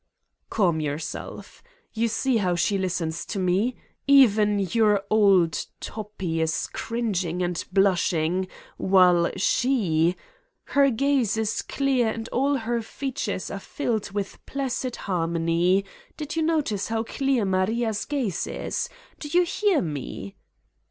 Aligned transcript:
"Calm 0.49 0.79
yourself. 0.79 1.61
You 1.93 2.07
see 2.07 2.37
how 2.37 2.55
she 2.55 2.75
listens 2.79 3.23
to 3.27 3.37
me? 3.37 3.75
Even 4.07 4.57
your 4.57 5.03
old 5.11 5.67
Toppi 5.79 6.41
is 6.41 6.65
cringing 6.73 7.43
and 7.43 7.63
blush 7.71 8.11
ing 8.11 8.47
while 8.77 9.29
she 9.37 10.15
her 10.69 10.89
gaze 10.89 11.37
is 11.37 11.61
clear 11.61 12.07
and 12.09 12.27
all 12.29 12.55
her 12.55 12.77
f 12.79 13.03
eat 13.03 13.17
239 13.17 13.41
Satan's 13.45 13.47
Diary 13.47 13.51
ures 13.59 13.61
are 13.61 13.63
filled 13.69 14.11
with 14.11 14.45
placid 14.47 14.95
harmony... 14.95 15.85
did 16.17 16.35
you 16.35 16.41
notice 16.41 16.87
how 16.87 17.03
clear 17.03 17.45
Maria's 17.45 18.03
gaze 18.05 18.47
is? 18.47 18.89
Do 19.19 19.27
you 19.27 19.43
hear 19.43 19.83
me?" 19.83 20.35